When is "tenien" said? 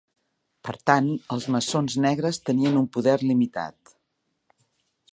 2.51-2.83